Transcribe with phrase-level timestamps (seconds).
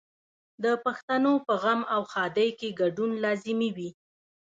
[0.63, 3.89] د پښتنو په غم او ښادۍ کې ګډون لازمي وي.